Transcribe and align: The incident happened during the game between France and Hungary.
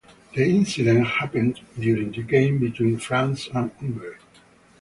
The 0.33 0.43
incident 0.43 1.05
happened 1.05 1.59
during 1.79 2.11
the 2.11 2.23
game 2.23 2.57
between 2.57 2.97
France 2.97 3.49
and 3.53 3.71
Hungary. 3.73 4.17